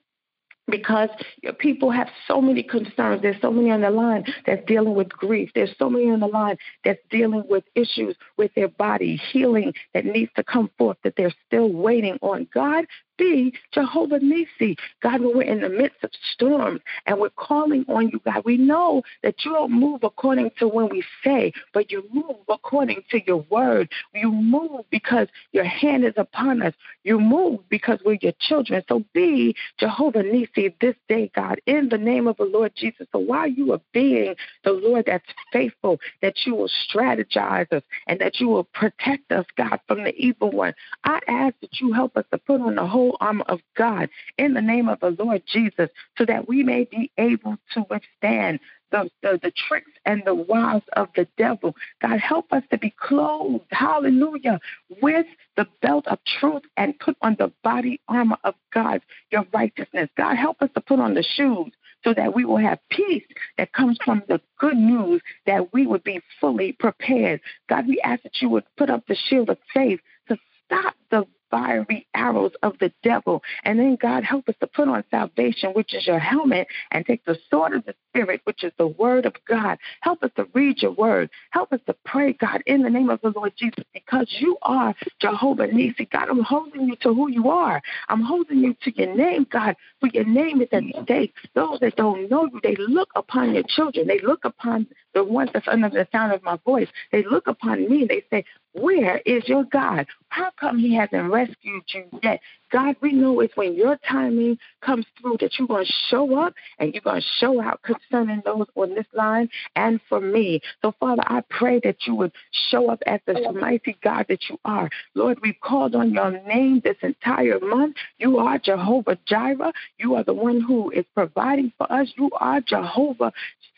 because 0.70 1.10
your 1.42 1.54
people 1.54 1.92
have 1.92 2.10
so 2.28 2.42
many 2.42 2.62
concerns. 2.62 3.22
There's 3.22 3.42
so 3.42 3.52
many 3.52 3.72
on 3.72 3.82
the 3.82 3.90
line 3.90 4.26
that's 4.46 4.66
dealing 4.66 4.96
with 4.96 5.10
grief. 5.10 5.52
There's 5.56 5.74
so 5.80 5.90
many 5.90 6.10
on 6.12 6.20
the 6.20 6.28
line 6.28 6.58
that's 6.84 7.00
dealing 7.10 7.44
with 7.50 7.64
issues 7.76 8.16
with 8.38 8.54
their 8.56 8.68
body, 8.68 9.16
healing 9.32 9.74
that 9.94 10.06
needs 10.06 10.32
to 10.36 10.44
come 10.44 10.70
forth 10.78 10.98
that 11.04 11.16
they're 11.16 11.34
still 11.46 11.72
waiting 11.72 12.18
on. 12.22 12.48
God, 12.54 12.86
be 13.18 13.54
Jehovah 13.72 14.20
Nissi. 14.20 14.78
God, 15.02 15.22
when 15.22 15.38
we're 15.38 15.44
in 15.44 15.62
the 15.62 15.70
midst 15.70 16.04
of 16.04 16.12
storms 16.34 16.82
and 17.06 17.20
we're 17.20 17.30
calling 17.32 17.86
on 17.88 18.10
you, 18.10 18.22
God, 18.24 18.44
we 18.46 18.58
know 18.58 19.04
that 19.24 19.44
you 19.44 19.52
don't 19.54 19.72
move 19.72 20.04
according 20.04 20.52
to 20.60 20.68
when 20.68 20.90
we 20.90 21.04
say, 21.24 21.54
but 21.74 21.92
you 21.92 22.08
move 22.12 22.38
according 22.50 23.04
to 23.12 23.20
your 23.26 23.46
word. 23.50 23.90
You 24.14 24.32
move 24.32 24.86
because 24.90 25.28
your 25.52 25.66
hand 25.66 26.06
is 26.06 26.14
upon 26.18 26.62
us. 26.62 26.74
You 27.04 27.20
move 27.20 27.68
because 27.70 28.00
we're 28.06 28.18
your 28.22 28.34
children. 28.40 28.84
So 28.88 29.04
be 29.14 29.56
Jehovah 29.80 30.24
Nissi 30.24 30.74
this 30.80 30.96
day, 31.08 31.32
God, 31.36 31.62
in 31.66 31.90
the 31.90 31.98
name 31.98 32.28
of 32.28 32.38
the 32.38 32.46
Lord 32.46 32.74
Jesus. 32.76 33.08
So 33.12 33.20
while 33.20 33.48
you 33.48 33.74
are 33.74 33.82
being 33.94 34.36
the 34.64 34.72
Lord 34.72 35.06
that's 35.08 35.26
faithful, 35.52 36.00
that 36.22 36.46
you 36.46 36.56
will 36.56 36.70
strategize 36.70 37.72
us 37.72 37.84
and 38.08 38.20
that 38.20 38.40
you 38.40 38.48
will 38.48 38.66
protect 38.66 39.32
us, 39.32 39.46
God, 39.58 39.80
from 39.88 40.04
the 40.04 40.16
evil 40.16 40.52
one, 40.52 40.74
I 41.04 41.20
ask 41.28 41.56
that 41.62 41.80
you 41.80 41.94
help 41.94 42.18
us 42.18 42.26
to 42.32 42.38
put 42.38 42.62
on 42.62 42.76
the 42.76 42.86
whole 42.86 43.07
armor 43.20 43.46
of 43.48 43.62
God 43.76 44.10
in 44.38 44.54
the 44.54 44.62
name 44.62 44.90
of 44.90 45.00
the 45.00 45.12
Lord 45.12 45.44
Jesus 45.46 45.90
so 46.18 46.26
that 46.26 46.48
we 46.48 46.64
may 46.64 46.86
be 46.86 47.12
able 47.18 47.58
to 47.74 47.86
withstand 47.90 48.60
the, 48.92 49.10
the, 49.22 49.40
the 49.42 49.52
tricks 49.52 49.92
and 50.06 50.24
the 50.26 50.36
wiles 50.36 50.84
of 50.94 51.10
the 51.16 51.28
devil. 51.38 51.76
God, 52.02 52.20
help 52.20 52.52
us 52.54 52.64
to 52.72 52.78
be 52.78 52.94
clothed, 52.98 53.66
hallelujah, 53.70 54.60
with 55.02 55.26
the 55.56 55.68
belt 55.82 56.08
of 56.08 56.20
truth 56.40 56.64
and 56.78 56.98
put 57.00 57.18
on 57.22 57.36
the 57.38 57.52
body 57.64 58.00
armor 58.08 58.38
of 58.44 58.56
God, 58.74 59.02
your 59.32 59.46
righteousness. 59.54 60.10
God, 60.16 60.36
help 60.36 60.62
us 60.62 60.70
to 60.76 60.82
put 60.82 61.00
on 61.00 61.14
the 61.14 61.24
shoes 61.24 61.72
so 62.04 62.14
that 62.14 62.34
we 62.34 62.46
will 62.46 62.58
have 62.58 62.80
peace 62.90 63.26
that 63.58 63.74
comes 63.74 63.98
from 64.04 64.24
the 64.28 64.40
good 64.60 64.78
news 64.78 65.22
that 65.46 65.74
we 65.74 65.86
would 65.86 66.04
be 66.04 66.22
fully 66.40 66.72
prepared. 66.72 67.42
God, 67.68 67.88
we 67.88 68.00
ask 68.02 68.24
that 68.24 68.42
you 68.42 68.50
would 68.50 68.64
put 68.78 68.90
up 68.90 69.06
the 69.08 69.16
shield 69.16 69.50
of 69.50 69.58
faith 69.74 70.00
to 70.30 70.38
stop 70.66 70.96
the 71.12 71.26
fiery 71.50 72.08
arrows 72.14 72.54
of 72.64 72.78
the 72.80 72.92
devil. 73.04 73.44
And 73.64 73.80
then, 73.80 73.98
God, 74.00 74.24
help 74.24 74.48
us 74.50 74.56
to 74.60 74.68
put 74.68 74.88
on 74.88 75.04
salvation, 75.12 75.72
which 75.72 75.94
is 75.94 76.08
your 76.08 76.20
helmet, 76.20 76.68
and 76.92 77.06
take 77.06 77.26
the 77.26 77.38
sword 77.50 77.74
of 77.74 77.86
the 77.86 77.96
Spirit, 78.10 78.42
which 78.46 78.64
is 78.64 78.72
the 78.78 78.88
word 78.88 79.26
of 79.26 79.34
God. 79.48 79.78
Help 80.02 80.24
us 80.24 80.32
to 80.36 80.48
read 80.54 80.82
your 80.82 80.92
word. 80.92 81.30
Help 81.52 81.72
us 81.74 81.80
to 81.88 81.96
pray, 82.06 82.34
God, 82.34 82.64
in 82.66 82.82
the 82.84 82.90
name 82.90 83.10
of 83.10 83.22
the 83.22 83.30
Lord 83.36 83.54
Jesus, 83.58 83.84
because 83.94 84.28
you 84.40 84.58
are 84.62 84.96
Jehovah 85.20 85.68
Nissi. 85.68 86.10
God, 86.10 86.30
I'm 86.30 86.44
holding 86.44 86.88
you 86.88 86.96
to 86.98 87.14
who 87.14 87.30
you 87.30 87.50
are. 87.50 87.82
I'm 88.10 88.22
holding 88.22 88.60
you 88.60 88.76
to 88.84 88.98
your 88.98 89.16
name, 89.16 89.46
God, 89.52 89.76
for 90.00 90.10
your 90.14 90.26
name 90.26 90.62
is 90.62 90.70
at 90.72 90.84
stake. 91.04 91.34
Those 91.54 91.80
that 91.80 91.96
don't 91.96 92.30
know 92.30 92.46
you, 92.46 92.60
they 92.64 92.76
look 92.76 93.10
upon 93.16 93.54
your 93.54 93.64
children. 93.68 94.08
They 94.08 94.20
look 94.20 94.46
upon 94.46 94.88
the 95.14 95.24
ones 95.24 95.50
that's 95.54 95.68
under 95.68 95.90
the 95.90 96.08
sound 96.12 96.34
of 96.34 96.44
my 96.44 96.58
voice. 96.66 96.88
They 97.12 97.24
look 97.24 97.48
upon 97.48 97.90
me 97.90 98.02
and 98.02 98.10
they 98.10 98.24
say, 98.30 98.46
where 98.74 99.18
is 99.26 99.48
your 99.48 99.64
God? 99.64 100.08
How 100.30 100.52
come 100.60 100.78
he 100.78 100.96
hasn't 100.96 101.32
rescued 101.32 101.84
you 101.94 102.06
yet? 102.22 102.42
God, 102.72 102.96
we 103.02 103.12
know 103.14 103.40
it's 103.40 103.56
when 103.56 103.76
your 103.76 103.98
timing 104.10 104.58
comes 104.82 105.06
through 105.20 105.38
that 105.40 105.58
you're 105.58 105.68
going 105.68 105.86
to 105.86 105.94
show 106.10 106.38
up 106.40 106.54
and 106.80 106.94
you're 106.94 107.02
going 107.02 107.22
to 107.22 107.28
show 107.40 107.62
out 107.62 107.82
concerning 107.84 108.42
those 108.46 108.68
on 108.76 108.96
this 108.96 109.06
line 109.14 109.50
and 109.76 110.00
for 110.10 110.20
me. 110.20 110.62
So, 110.82 110.94
Father, 111.00 111.24
I 111.26 111.42
pray 111.50 111.80
that 111.84 112.06
you 112.06 112.16
would 112.16 112.32
show 112.70 112.90
up 112.90 113.02
as 113.06 113.20
the 113.26 113.52
mighty 113.54 113.98
God 114.04 114.26
that 114.30 114.50
you 114.50 114.60
are. 114.66 114.90
Lord, 115.16 115.40
we've 115.42 115.60
called 115.62 115.96
on 115.96 116.14
your 116.14 116.32
name 116.32 116.82
this 116.84 116.98
entire 117.02 117.60
month. 117.60 117.96
You 118.18 118.38
are 118.38 118.60
Jehovah 118.60 119.18
Jireh. 119.26 119.74
You 119.98 120.16
are 120.16 120.24
the 120.24 120.34
one 120.34 120.62
who 120.62 120.92
is 120.92 121.06
providing 121.14 121.72
for 121.78 121.92
us. 121.92 122.12
You 122.18 122.30
are 122.40 122.62
Jehovah 122.62 123.32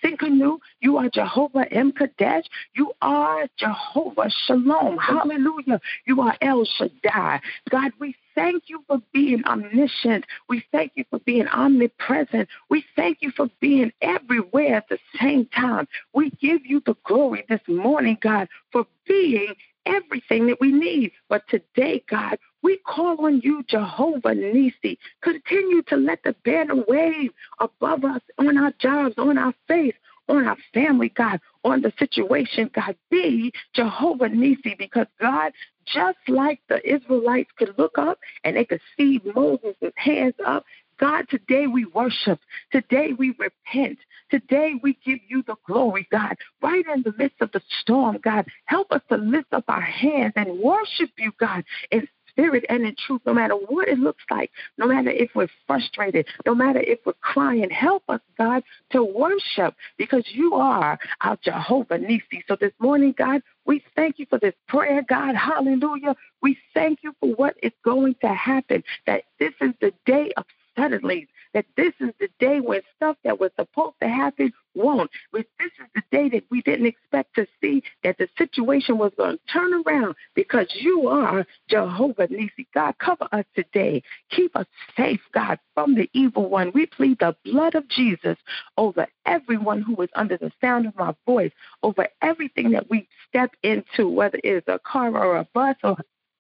Tsidkenu. 0.04 0.58
You 0.82 0.98
are 0.98 1.10
Jehovah 1.10 1.66
M'Kaddesh. 1.72 2.46
You 2.74 2.94
are 3.02 3.48
Jehovah 3.58 4.30
Shalom. 4.46 4.98
Hallelujah. 4.98 5.80
You 6.06 6.22
are 6.22 6.36
El 6.42 6.66
Shaddai. 6.66 7.42
God, 7.70 7.92
we 8.00 8.16
thank 8.40 8.70
you 8.70 8.82
for 8.88 9.02
being 9.12 9.44
omniscient. 9.46 10.26
We 10.48 10.64
thank 10.72 10.94
you 10.96 11.04
for 11.10 11.20
being 11.20 11.48
omnipresent. 11.48 12.48
We 12.70 12.86
thank 12.96 13.18
you 13.22 13.32
for 13.32 13.50
being 13.60 13.92
everywhere 14.02 14.76
at 14.76 14.88
the 14.88 14.98
same 15.20 15.46
time. 15.48 15.90
We 16.14 16.30
give 16.32 16.66
you 16.66 16.82
the 16.86 16.96
glory 17.04 17.44
this 17.50 17.60
morning, 17.68 18.18
God, 18.22 18.48
for 18.72 18.86
being 19.06 19.56
everything 19.86 20.48
that 20.48 20.62
we 20.62 20.72
need. 20.72 21.12
But 21.28 21.50
today, 21.50 22.02
God, 22.10 22.38
we 22.62 22.78
call 22.78 23.26
on 23.26 23.42
you, 23.42 23.64
Jehovah 23.68 24.30
Nissi. 24.30 24.98
Continue 25.22 25.82
to 25.84 25.98
let 25.98 26.24
the 26.24 26.34
banner 26.46 26.84
wave 26.88 27.32
above 27.60 28.06
us 28.06 28.22
on 28.38 28.58
our 28.58 28.72
jobs, 28.80 29.16
on 29.18 29.38
our 29.38 29.54
face, 29.68 29.96
on 30.30 30.48
our 30.48 30.58
family, 30.74 31.10
God, 31.10 31.40
on 31.64 31.82
the 31.82 31.92
situation, 32.00 32.70
God. 32.74 32.96
Be 33.10 33.52
Jehovah 33.74 34.30
Nissi 34.30 34.78
because, 34.78 35.08
God, 35.20 35.52
just 35.86 36.20
like 36.28 36.62
the 36.70 36.88
Israelites 36.88 37.50
could 37.58 37.74
look 37.78 37.98
up 37.98 38.20
and 38.44 38.56
they 38.56 38.66
could 38.66 38.82
see 38.96 39.20
Moses' 39.36 39.76
with 39.82 39.94
hands 39.98 40.36
up, 40.46 40.66
God, 41.00 41.30
today 41.30 41.66
we 41.66 41.86
worship. 41.86 42.40
Today 42.72 43.14
we 43.18 43.34
repent. 43.40 44.00
Today 44.30 44.74
we 44.84 44.98
give 45.06 45.20
you 45.28 45.44
the 45.48 45.56
glory, 45.66 46.08
God. 46.12 46.36
Right 46.62 46.84
in 46.94 47.04
the 47.04 47.14
midst 47.18 47.42
of 47.42 47.52
the 47.54 47.62
storm, 47.82 48.20
God, 48.22 48.46
help 48.66 48.92
us 48.92 49.02
to 49.10 49.18
lift 49.18 49.54
up 49.54 49.64
our 49.70 49.82
hands 49.82 50.34
and 50.36 50.60
worship 50.60 51.10
you, 51.18 51.32
God, 51.40 51.64
in 51.90 52.08
spirit 52.40 52.66
and 52.70 52.86
in 52.86 52.96
truth, 52.96 53.22
no 53.26 53.34
matter 53.34 53.54
what 53.54 53.88
it 53.88 54.00
looks 54.00 54.24
like, 54.32 54.52
no 54.78 54.88
matter 54.88 55.10
if 55.10 55.30
we're 55.36 55.50
frustrated, 55.68 56.26
no 56.46 56.56
matter 56.56 56.80
if 56.80 57.00
we're 57.06 57.14
crying. 57.22 57.70
Help 57.70 58.04
us, 58.08 58.22
God, 58.38 58.64
to 58.92 59.04
worship 59.04 59.76
because 59.98 60.24
you 60.32 60.54
are 60.56 60.98
our 61.22 61.38
Jehovah 61.44 61.98
Nissi. 62.00 62.42
So 62.48 62.56
this 62.56 62.72
morning, 62.80 63.14
God, 63.18 63.42
we 63.66 63.84
thank 63.96 64.20
you 64.20 64.26
for 64.30 64.40
this 64.40 64.54
prayer, 64.68 65.04
God. 65.08 65.36
Hallelujah. 65.36 66.16
We 66.42 66.58
thank 66.74 67.00
you 67.04 67.14
for 67.20 67.30
what 67.36 67.56
is 67.62 67.74
going 67.84 68.16
to 68.22 68.30
happen, 68.30 68.84
that 69.06 69.24
this 69.40 69.54
is 69.60 69.72
the 69.82 69.94
day 70.06 70.32
of 70.38 70.46
suddenly 70.78 71.28
that 71.54 71.66
this 71.76 71.94
is 72.00 72.10
the 72.20 72.30
day 72.40 72.60
when 72.60 72.82
stuff 72.96 73.18
that 73.24 73.40
was 73.40 73.52
supposed 73.58 73.96
to 74.02 74.08
happen 74.08 74.54
won't. 74.76 75.10
This 75.34 75.46
is 75.60 75.88
the 75.96 76.04
day 76.12 76.30
that 76.30 76.44
we 76.50 76.62
didn't 76.62 76.86
expect 76.86 77.36
to 77.36 77.48
see 77.62 77.84
that 78.04 78.18
the 78.18 78.28
situation 78.38 78.98
was 78.98 79.12
going 79.18 79.38
to 79.38 79.54
turn 79.54 79.74
around 79.86 80.16
because 80.36 80.68
you 80.74 81.08
are 81.08 81.46
Jehovah 81.70 82.28
Nissi. 82.28 82.68
God, 82.74 82.96
cover 83.00 83.28
us 83.32 83.46
today. 83.56 84.04
Keep 84.30 84.56
us 84.56 84.68
safe, 84.96 85.22
God, 85.34 85.60
from 85.74 85.96
the 85.96 86.10
evil 86.14 86.50
one. 86.50 86.72
We 86.74 86.86
plead 86.86 87.20
the 87.20 87.36
blood 87.44 87.76
of 87.76 87.88
Jesus 87.88 88.38
over 88.78 89.08
everyone 89.26 89.82
who 89.82 90.02
is 90.02 90.10
under 90.16 90.38
the 90.38 90.52
sound 90.62 90.86
of 90.86 90.96
my 90.96 91.16
voice, 91.26 91.52
over 91.84 92.08
everything 92.22 92.72
that 92.72 92.90
we 92.90 93.08
step 93.28 93.52
into, 93.64 94.08
whether 94.08 94.40
it's 94.44 94.68
a 94.68 94.80
car 94.80 95.16
or 95.16 95.38
a 95.38 95.48
bus 95.54 95.76
or 95.84 95.98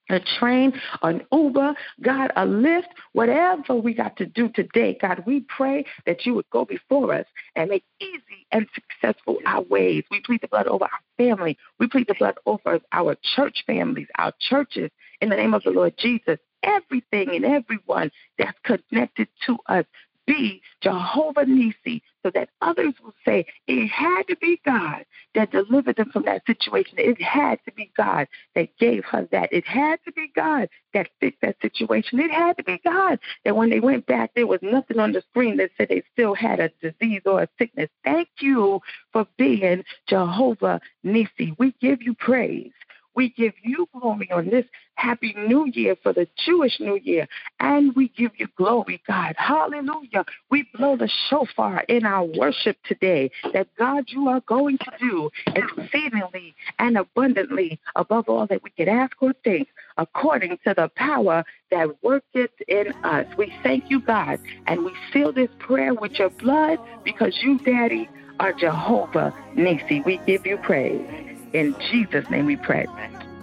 a 0.09 0.19
train, 0.19 0.73
an 1.01 1.25
Uber, 1.31 1.75
God, 2.01 2.31
a 2.35 2.45
Lyft, 2.45 2.87
whatever 3.13 3.75
we 3.75 3.93
got 3.93 4.17
to 4.17 4.25
do 4.25 4.49
today, 4.49 4.97
God, 4.99 5.23
we 5.25 5.41
pray 5.41 5.85
that 6.05 6.25
you 6.25 6.33
would 6.33 6.49
go 6.49 6.65
before 6.65 7.13
us 7.13 7.25
and 7.55 7.69
make 7.69 7.83
easy 7.99 8.45
and 8.51 8.67
successful 8.73 9.37
our 9.45 9.61
ways. 9.61 10.03
We 10.11 10.21
plead 10.21 10.41
the 10.41 10.47
blood 10.47 10.67
over 10.67 10.85
our 10.85 10.99
family. 11.17 11.57
We 11.79 11.87
plead 11.87 12.07
the 12.07 12.15
blood 12.15 12.37
over 12.45 12.79
our 12.91 13.15
church 13.35 13.63
families, 13.65 14.07
our 14.17 14.33
churches, 14.39 14.91
in 15.21 15.29
the 15.29 15.35
name 15.35 15.53
of 15.53 15.63
the 15.63 15.71
Lord 15.71 15.93
Jesus. 15.97 16.39
Everything 16.63 17.35
and 17.35 17.45
everyone 17.45 18.11
that's 18.37 18.57
connected 18.63 19.27
to 19.45 19.57
us 19.67 19.85
be 20.25 20.61
Jehovah 20.81 21.45
Nissi 21.45 22.01
so 22.23 22.31
that 22.31 22.49
others 22.61 22.93
will 23.03 23.13
say 23.25 23.45
it 23.67 23.87
had 23.87 24.23
to 24.23 24.35
be 24.37 24.59
God 24.65 25.05
that 25.35 25.51
delivered 25.51 25.95
them 25.97 26.11
from 26.11 26.23
that 26.23 26.45
situation. 26.45 26.95
It 26.97 27.21
had 27.21 27.59
to 27.65 27.71
be 27.71 27.91
God 27.95 28.27
that 28.55 28.69
gave 28.77 29.05
her 29.05 29.27
that. 29.31 29.51
It 29.51 29.65
had 29.65 29.99
to 30.05 30.11
be 30.11 30.31
God 30.35 30.69
that 30.93 31.09
fixed 31.19 31.41
that 31.41 31.57
situation. 31.61 32.19
It 32.19 32.31
had 32.31 32.57
to 32.57 32.63
be 32.63 32.79
God 32.83 33.19
that 33.45 33.55
when 33.55 33.69
they 33.69 33.79
went 33.79 34.05
back, 34.05 34.31
there 34.35 34.47
was 34.47 34.59
nothing 34.61 34.99
on 34.99 35.11
the 35.11 35.21
screen 35.29 35.57
that 35.57 35.71
said 35.77 35.89
they 35.89 36.03
still 36.13 36.33
had 36.33 36.59
a 36.59 36.69
disease 36.81 37.21
or 37.25 37.43
a 37.43 37.49
sickness. 37.57 37.89
Thank 38.03 38.29
you 38.39 38.81
for 39.13 39.27
being 39.37 39.83
Jehovah 40.07 40.81
Nissi. 41.05 41.55
We 41.57 41.73
give 41.79 42.01
you 42.01 42.13
praise. 42.13 42.71
We 43.19 43.27
give 43.27 43.51
you 43.61 43.85
glory 43.91 44.31
on 44.31 44.49
this 44.49 44.63
happy 44.95 45.35
new 45.37 45.69
year 45.73 45.97
for 46.01 46.13
the 46.13 46.25
Jewish 46.37 46.79
new 46.79 46.97
year. 47.03 47.27
And 47.59 47.93
we 47.93 48.07
give 48.07 48.31
you 48.37 48.47
glory, 48.55 49.01
God. 49.05 49.35
Hallelujah. 49.37 50.23
We 50.49 50.69
blow 50.73 50.95
the 50.95 51.09
shofar 51.29 51.83
in 51.89 52.05
our 52.05 52.23
worship 52.23 52.77
today 52.85 53.29
that 53.51 53.67
God, 53.77 54.05
you 54.07 54.29
are 54.29 54.39
going 54.47 54.77
to 54.77 54.91
do 55.01 55.29
exceedingly 55.47 56.55
and 56.79 56.97
abundantly 56.97 57.77
above 57.97 58.29
all 58.29 58.47
that 58.47 58.63
we 58.63 58.69
could 58.69 58.87
ask 58.87 59.21
or 59.21 59.33
think 59.43 59.67
according 59.97 60.57
to 60.65 60.73
the 60.73 60.89
power 60.95 61.43
that 61.71 62.01
worketh 62.01 62.51
in 62.69 62.93
us. 63.03 63.25
We 63.37 63.53
thank 63.63 63.89
you, 63.89 63.99
God, 63.99 64.39
and 64.65 64.85
we 64.85 64.93
seal 65.11 65.33
this 65.33 65.49
prayer 65.59 65.93
with 65.93 66.13
your 66.13 66.29
blood 66.29 66.79
because 67.03 67.37
you, 67.43 67.59
Daddy, 67.65 68.07
are 68.39 68.53
Jehovah 68.53 69.33
Nissi. 69.57 70.05
We 70.05 70.21
give 70.25 70.45
you 70.45 70.55
praise. 70.55 71.28
In 71.53 71.75
Jesus' 71.89 72.29
name 72.29 72.45
we 72.45 72.57
pray. 72.57 72.85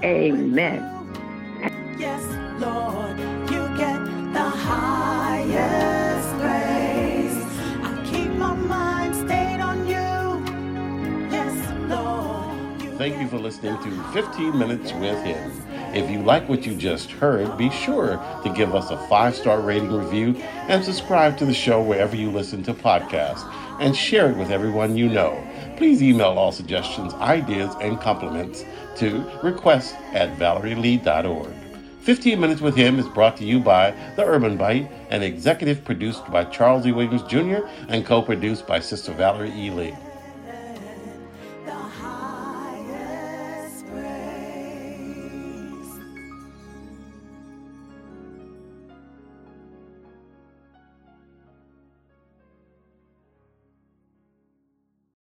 Amen. 0.04 0.80
Yes, 1.98 2.22
Lord, 2.60 3.18
you 3.50 3.76
get 3.76 3.98
the 4.32 4.48
highest 4.48 6.28
praise. 6.40 7.36
I 7.82 8.08
keep 8.08 8.30
my 8.32 8.54
mind 8.54 9.16
stayed 9.16 9.60
on 9.60 9.86
you. 9.88 11.32
Yes, 11.32 11.72
Lord. 11.88 12.82
You 12.82 12.96
Thank 12.96 13.20
you 13.20 13.26
for 13.26 13.38
listening 13.38 13.76
to 13.82 14.12
15 14.12 14.56
Minutes 14.56 14.92
with 14.92 15.20
Him. 15.24 15.50
If 15.92 16.08
you 16.08 16.20
like 16.22 16.48
what 16.48 16.64
you 16.64 16.76
just 16.76 17.10
heard, 17.10 17.56
be 17.58 17.70
sure 17.70 18.22
to 18.44 18.52
give 18.54 18.74
us 18.74 18.90
a 18.90 18.98
five 19.08 19.34
star 19.34 19.60
rating 19.60 19.90
review 19.90 20.36
and 20.68 20.84
subscribe 20.84 21.36
to 21.38 21.44
the 21.44 21.54
show 21.54 21.82
wherever 21.82 22.14
you 22.14 22.30
listen 22.30 22.62
to 22.64 22.74
podcasts 22.74 23.50
and 23.80 23.96
share 23.96 24.30
it 24.30 24.36
with 24.36 24.50
everyone 24.50 24.96
you 24.96 25.08
know. 25.08 25.42
Please 25.76 26.02
email 26.02 26.38
all 26.38 26.52
suggestions, 26.52 27.12
ideas, 27.14 27.74
and 27.82 28.00
compliments 28.00 28.64
to 28.96 29.30
request 29.42 29.94
at 30.12 30.36
valerielee.org. 30.38 31.52
15 32.00 32.40
Minutes 32.40 32.60
with 32.62 32.74
Him 32.74 32.98
is 32.98 33.06
brought 33.08 33.36
to 33.36 33.44
you 33.44 33.60
by 33.60 33.90
The 34.16 34.24
Urban 34.24 34.56
Bite 34.56 34.90
and 35.10 35.22
executive 35.22 35.84
produced 35.84 36.24
by 36.30 36.44
Charles 36.44 36.86
E. 36.86 36.92
Williams 36.92 37.24
Jr. 37.24 37.66
and 37.88 38.06
co 38.06 38.22
produced 38.22 38.66
by 38.66 38.80
Sister 38.80 39.12
Valerie 39.12 39.52
E. 39.52 39.70
Lee. 39.70 39.94